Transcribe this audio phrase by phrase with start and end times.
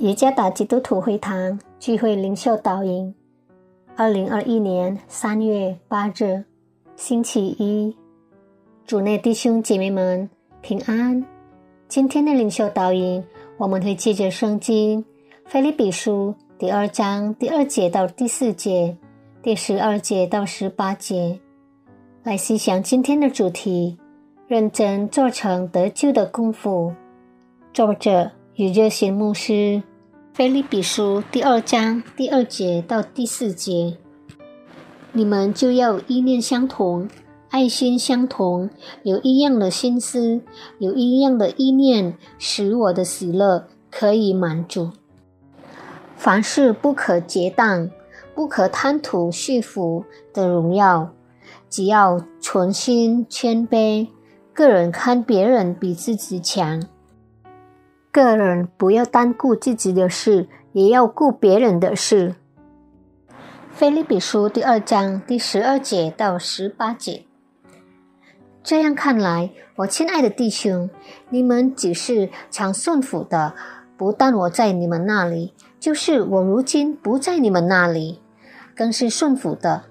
[0.00, 3.14] 耶加达基督徒会堂聚会领袖导引，
[3.94, 6.42] 二零二一年三月八日，
[6.96, 7.94] 星期一，
[8.86, 10.26] 主内弟兄姐妹们
[10.62, 11.22] 平安。
[11.86, 13.22] 今天的领袖导引，
[13.58, 15.04] 我们会借着圣经
[15.44, 18.96] 《菲利比书》第二章第二节到第四节，
[19.42, 21.38] 第十二节到十八节，
[22.22, 23.98] 来细想今天的主题：
[24.48, 26.90] 认真做成得救的功夫。
[27.74, 29.82] 作者与热心牧师。
[30.32, 33.96] 菲利比书第二章第二节到第四节，
[35.12, 37.08] 你们就要意念相同，
[37.50, 38.70] 爱心相同，
[39.02, 40.40] 有一样的心思，
[40.78, 44.92] 有一样的意念，使我的喜乐可以满足。
[46.16, 47.90] 凡事不可结当，
[48.32, 51.10] 不可贪图虚浮的荣耀，
[51.68, 54.06] 只要存心谦卑，
[54.54, 56.84] 个人看别人比自己强。
[58.12, 62.34] 个人不要单顾自己的事，也要顾别人的事。
[63.70, 67.24] 菲利比书第二章第十二节到十八节。
[68.62, 70.90] 这样看来，我亲爱的弟兄，
[71.28, 73.54] 你们只是常顺服的，
[73.96, 78.20] 不但我在你们那里，就是我如今不在你们那里，
[78.74, 79.84] 更是顺服的。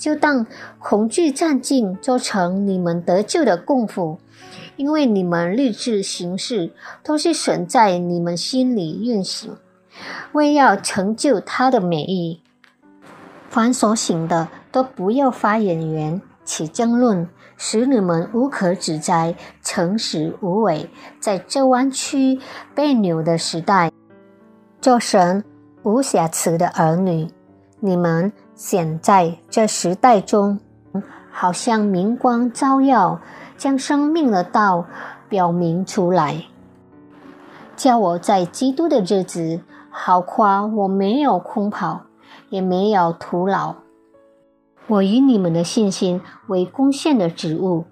[0.00, 0.46] 就当
[0.78, 4.18] 恐惧战尽，做成你们得救的功夫。
[4.76, 9.58] 因为你们立志行事，都是神在你们心里运行，
[10.32, 12.40] 为要成就他的美意。
[13.50, 17.28] 凡所行的，都不要发言言起争论，
[17.58, 20.88] 使你们无可指摘，诚实无伪。
[21.20, 22.40] 在这弯曲
[22.74, 23.92] 被扭的时代，
[24.80, 25.44] 做神
[25.82, 27.28] 无瑕疵的儿女，
[27.80, 30.60] 你们显在这时代中，
[31.30, 33.20] 好像明光照耀。
[33.56, 34.86] 将生命的道
[35.28, 36.46] 表明出来，
[37.76, 39.60] 叫我在基督的日子
[39.90, 42.06] 好夸我没有空跑，
[42.48, 43.74] 也没有徒劳。
[44.86, 47.84] 我以你们的信心为贡献的职物，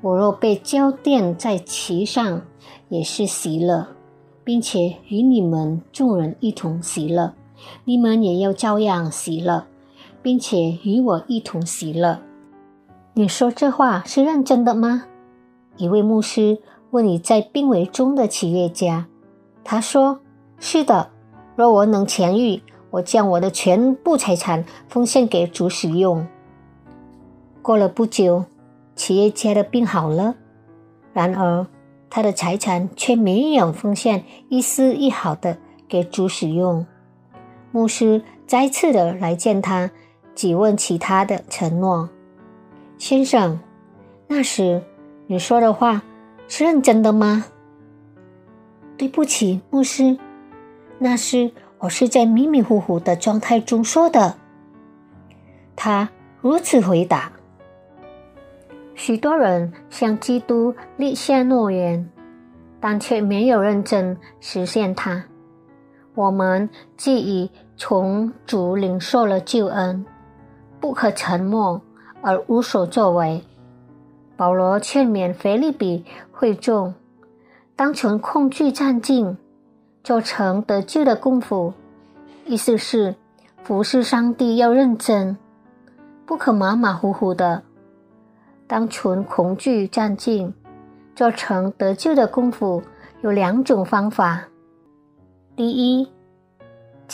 [0.00, 2.42] 我若被浇奠在其上，
[2.88, 3.86] 也是喜乐，
[4.42, 7.32] 并且与你们众人一同喜乐。
[7.84, 9.64] 你们也要照样喜乐，
[10.22, 12.20] 并且与我一同喜乐。
[13.14, 15.04] 你说这话是认真的吗？
[15.76, 16.58] 一位牧师
[16.90, 19.06] 问你在病危中的企业家，
[19.62, 20.20] 他说
[20.58, 21.10] ：“是的，
[21.56, 26.26] 若我能痊愈，我将我的全部财产奉献给主使用。”
[27.62, 28.44] 过了不久，
[28.94, 30.34] 企业家的病好了，
[31.12, 31.66] 然而
[32.10, 35.58] 他的财产却没有奉献一丝一毫的
[35.88, 36.86] 给主使用。
[37.74, 39.90] 牧师再次的来见他，
[40.32, 42.08] 几问其他的承诺。
[42.98, 43.58] 先生，
[44.28, 44.80] 那时
[45.26, 46.00] 你说的话
[46.46, 47.46] 是认真的吗？
[48.96, 50.16] 对不起，牧师，
[51.00, 54.36] 那是我是在迷迷糊糊的状态中说的。
[55.74, 56.08] 他
[56.40, 57.32] 如此回答。
[58.94, 62.08] 许多人向基督立下诺言，
[62.78, 65.24] 但却没有认真实现它。
[66.14, 70.04] 我们既已从主领受了救恩，
[70.80, 71.80] 不可沉默。
[72.26, 73.44] 而无所作为。
[74.34, 76.02] 保罗劝勉腓利比
[76.32, 76.94] 会众，
[77.76, 79.36] 当存恐惧战尽，
[80.02, 81.74] 做成得救的功夫。
[82.46, 83.14] 意思是，
[83.62, 85.36] 服侍上帝要认真，
[86.24, 87.62] 不可马马虎虎的。
[88.66, 90.50] 当存恐惧战尽，
[91.14, 92.82] 做成得救的功夫，
[93.20, 94.42] 有两种方法：
[95.54, 96.08] 第一，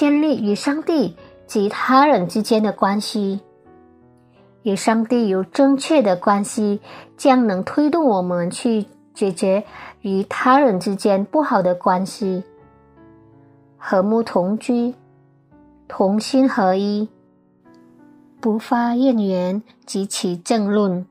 [0.01, 1.15] 建立与上帝
[1.47, 3.39] 及他人之间的关系。
[4.63, 6.81] 与上帝有正确的关系，
[7.19, 9.63] 将能推动我们去解决
[10.01, 12.43] 与他人之间不好的关系，
[13.77, 14.95] 和睦同居，
[15.87, 17.07] 同心合一，
[18.41, 21.05] 不发怨言及其争论，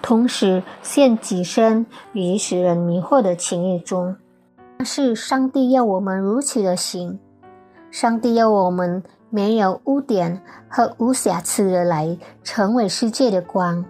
[0.00, 4.16] 同时陷己身于使人迷惑的情欲中。
[4.82, 7.18] 是上帝要我们如此的行，
[7.90, 9.02] 上帝要我们。
[9.28, 13.84] 没有污点和无瑕疵的来成为世界的光，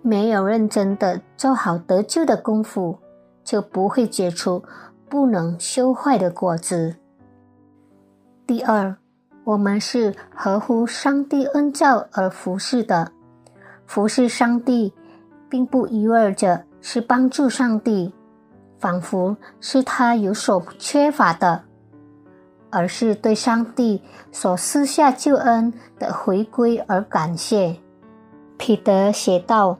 [0.00, 2.98] 没有认真的做好得救的功夫，
[3.44, 4.64] 就不会结出
[5.10, 6.96] 不能修坏的果子。
[8.46, 8.96] 第二，
[9.44, 13.12] 我们是合乎上帝恩照而服侍的，
[13.86, 14.94] 服侍上帝，
[15.50, 18.12] 并不意味着是帮助上帝，
[18.78, 21.62] 仿佛是他有所缺乏的。
[22.74, 27.76] 而是对上帝所赐下救恩的回归而感谢。
[28.58, 29.78] 彼得写道：“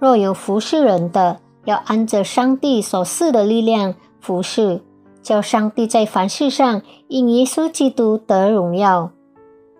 [0.00, 4.80] 若有服侍人的，要按着上帝所赐的力量服侍，
[5.22, 9.10] 叫上帝在凡事上因耶稣基督得荣耀。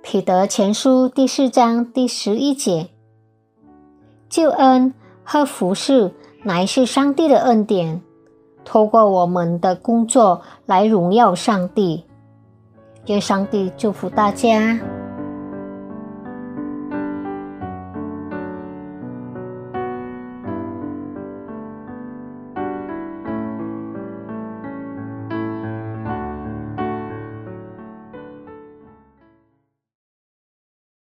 [0.03, 2.91] 彼得前书第四章第十一节。
[4.29, 4.93] 救恩
[5.25, 6.13] 和服侍
[6.43, 8.03] 乃是上帝的恩典，
[8.65, 12.05] 透过我们的工作来荣耀上帝。
[13.07, 14.79] 愿上帝祝福大家。